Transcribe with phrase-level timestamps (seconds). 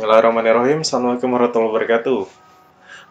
[0.00, 0.80] Bismillahirrahmanirrahim.
[0.80, 2.20] Assalamualaikum warahmatullahi wabarakatuh.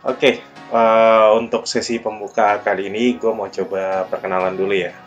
[0.09, 0.41] Oke,
[0.73, 4.97] uh, untuk sesi pembuka kali ini gue mau coba perkenalan dulu ya.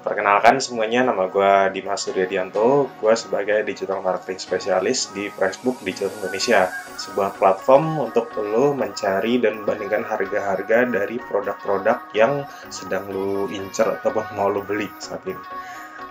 [0.00, 2.88] Perkenalkan semuanya, nama gue Dimas Suryadianto.
[3.04, 6.72] Gue sebagai Digital Marketing Specialist di Facebook Digital Indonesia.
[6.96, 14.24] Sebuah platform untuk lo mencari dan membandingkan harga-harga dari produk-produk yang sedang lo incer ataupun
[14.40, 15.44] mau lo beli saat ini.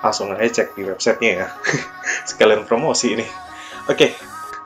[0.05, 1.48] Langsung aja cek di websitenya ya.
[2.30, 3.26] Sekalian promosi ini.
[3.89, 4.14] Oke,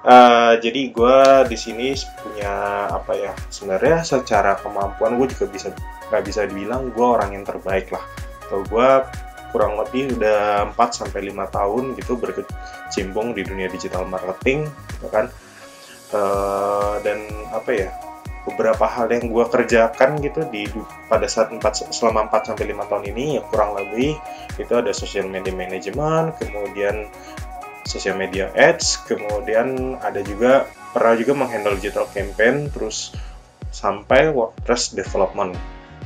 [0.03, 2.51] Uh, jadi gue di sini punya
[2.91, 5.71] apa ya sebenarnya secara kemampuan gue juga bisa
[6.11, 8.03] nggak bisa dibilang gue orang yang terbaik lah.
[8.43, 8.89] Atau gue
[9.55, 14.67] kurang lebih udah 4 sampai lima tahun gitu berkecimpung di dunia digital marketing
[14.99, 15.31] gitu kan?
[16.13, 17.23] Uh, dan
[17.55, 17.89] apa ya
[18.43, 20.67] beberapa hal yang gue kerjakan gitu di
[21.07, 21.63] pada saat 4,
[21.95, 24.19] selama 4 sampai 5 tahun ini ya kurang lebih
[24.59, 27.07] itu ada social media management kemudian
[27.83, 33.11] sosial media ads, kemudian ada juga pernah juga menghandle digital campaign, terus
[33.73, 35.57] sampai WordPress development.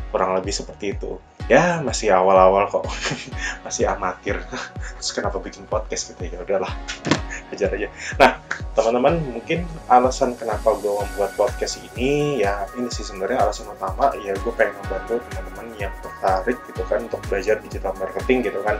[0.09, 1.19] Kurang lebih seperti itu.
[1.47, 2.83] Ya masih awal-awal kok.
[3.65, 4.35] Masih amatir.
[4.99, 6.43] Terus kenapa bikin podcast gitu ya?
[6.43, 6.67] Udahlah
[7.55, 7.87] ajar aja.
[8.19, 8.43] Nah
[8.75, 14.11] teman-teman mungkin alasan kenapa gue membuat podcast ini ya ini sih sebenarnya alasan utama.
[14.19, 18.75] Ya gue pengen membantu teman-teman yang tertarik gitu kan untuk belajar digital marketing gitu kan.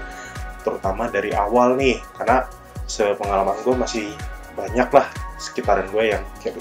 [0.68, 2.52] Terutama dari awal nih karena
[2.88, 4.06] sepengalaman gue masih
[4.56, 5.08] banyak lah
[5.38, 6.58] sekitaran gue yang kayak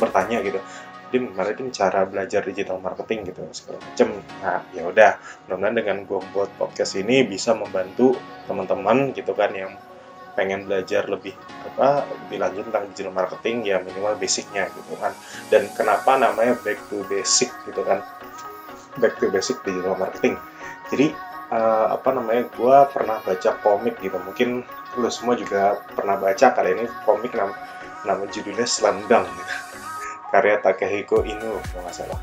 [0.00, 0.58] bertanya gitu.
[1.06, 4.08] Dim, gimana Dim cara belajar digital marketing gitu segala macem.
[4.42, 5.22] Nah ya udah.
[5.46, 8.18] Mudah-mudahan dengan gue buat podcast ini bisa membantu
[8.50, 9.78] teman-teman gitu kan yang
[10.36, 11.32] pengen belajar lebih
[11.64, 15.14] apa lebih lanjut tentang digital marketing ya minimal basicnya gitu kan.
[15.48, 18.02] Dan kenapa namanya back to basic gitu kan?
[18.98, 20.34] Back to basic digital marketing.
[20.90, 21.14] Jadi
[21.50, 24.66] uh, apa namanya gue pernah baca komik gitu mungkin
[24.96, 27.52] lo semua juga pernah baca kali ini komik nama,
[28.02, 29.54] nama judulnya Slam Dunk gitu.
[30.32, 32.20] karya Takehiko Inu kalau nggak salah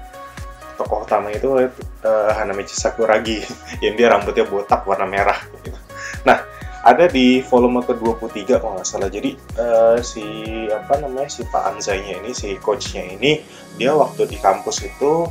[0.74, 3.46] tokoh utama itu uh, Hanamichi Sakuragi
[3.86, 5.78] yang dia rambutnya botak warna merah gitu.
[6.26, 6.42] nah
[6.84, 10.26] ada di volume ke-23 kalau nggak salah jadi uh, si
[10.68, 13.40] apa namanya si Pak Anzainya ini si coachnya ini
[13.80, 15.24] dia waktu di kampus itu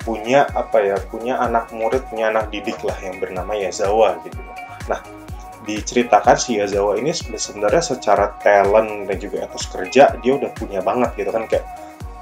[0.00, 4.40] punya apa ya punya anak murid punya anak didik lah yang bernama Yazawa gitu.
[4.88, 5.00] Nah
[5.68, 11.12] diceritakan si Yazawa ini sebenarnya secara talent dan juga etos kerja dia udah punya banget
[11.20, 11.64] gitu kan kayak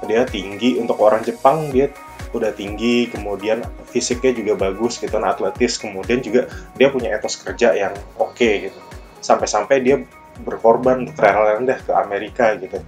[0.07, 1.91] dia tinggi untuk orang Jepang dia
[2.29, 6.45] udah tinggi kemudian fisiknya juga bagus gitu kan atletis kemudian juga
[6.77, 8.79] dia punya etos kerja yang oke okay, gitu.
[9.19, 9.99] Sampai-sampai dia
[10.43, 12.79] berkorban untuk rela rendah ke Amerika gitu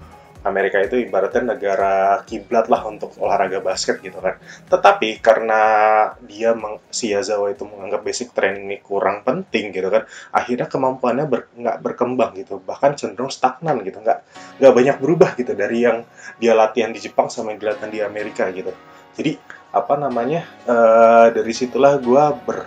[0.41, 4.41] Amerika itu ibaratnya negara kiblat lah untuk olahraga basket gitu kan.
[4.69, 5.62] Tetapi karena
[6.25, 6.57] dia
[6.90, 11.78] si Yazawa itu menganggap basic training ini kurang penting gitu kan, akhirnya kemampuannya ber, nggak
[11.85, 14.19] berkembang gitu, bahkan cenderung stagnan gitu, nggak
[14.57, 16.06] nggak banyak berubah gitu dari yang
[16.41, 18.73] dia latihan di Jepang sama yang dilakukan di Amerika gitu.
[19.13, 19.38] Jadi
[19.72, 22.59] apa namanya uh, dari situlah gue ber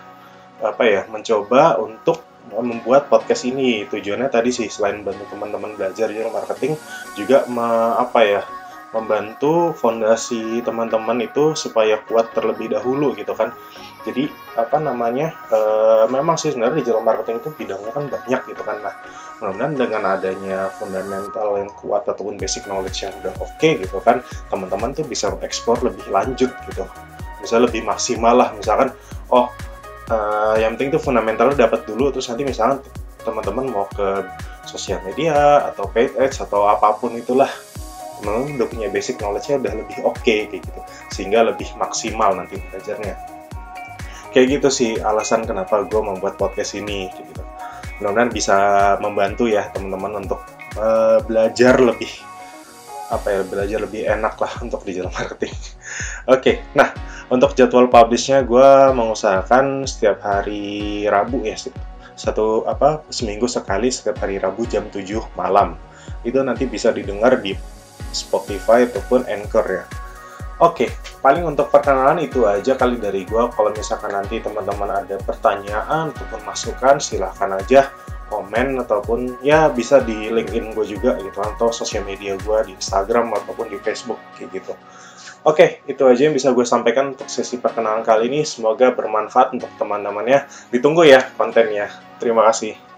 [0.64, 3.88] apa ya mencoba untuk membuat podcast ini.
[3.88, 6.76] Tujuannya tadi sih selain bantu teman-teman belajar digital marketing
[7.16, 8.42] juga me, apa ya
[8.94, 13.50] membantu fondasi teman-teman itu supaya kuat terlebih dahulu gitu kan.
[14.06, 15.58] Jadi apa namanya e,
[16.12, 18.78] memang sih sebenarnya digital marketing itu bidangnya kan banyak gitu kan.
[18.84, 18.94] Nah
[19.42, 24.22] mudah-mudahan dengan adanya fundamental yang kuat ataupun basic knowledge yang udah oke okay, gitu kan
[24.46, 26.86] teman-teman tuh bisa eksplor lebih lanjut gitu.
[27.42, 28.94] Bisa lebih maksimal lah misalkan
[29.34, 29.50] oh
[30.10, 32.80] uh, yang penting itu fundamentalnya dapat dulu terus nanti misalnya
[33.24, 34.24] teman-teman mau ke
[34.68, 37.48] sosial media atau paid ads atau apa pun itulah
[38.20, 40.80] teman-teman udah punya basic knowledge-nya udah lebih oke okay, kayak gitu.
[41.12, 43.14] Sehingga lebih maksimal nanti belajarnya.
[44.32, 47.42] Kayak gitu sih alasan kenapa gue membuat podcast ini kayak gitu.
[48.00, 48.56] Mudah-mudahan bisa
[48.98, 50.40] membantu ya teman-teman untuk
[50.80, 52.10] uh, belajar lebih
[53.12, 55.52] apa ya belajar lebih enak lah untuk digital marketing.
[56.32, 56.90] Oke okay, nah
[57.32, 61.56] untuk jadwal publishnya gue mengusahakan setiap hari Rabu ya
[62.14, 65.74] satu apa seminggu sekali setiap hari Rabu jam 7 malam
[66.22, 67.56] itu nanti bisa didengar di
[68.14, 69.84] Spotify ataupun Anchor ya
[70.62, 70.86] Oke,
[71.18, 73.42] paling untuk perkenalan itu aja kali dari gue.
[73.50, 77.90] Kalau misalkan nanti teman-teman ada pertanyaan ataupun masukan, silahkan aja
[78.30, 83.34] komen ataupun ya bisa di LinkedIn gue juga gitu atau sosial media gue di Instagram
[83.34, 84.78] ataupun di Facebook kayak gitu.
[85.44, 88.48] Oke, itu aja yang bisa gue sampaikan untuk sesi perkenalan kali ini.
[88.48, 90.48] Semoga bermanfaat untuk teman-temannya.
[90.72, 91.92] Ditunggu ya kontennya.
[92.16, 92.93] Terima kasih.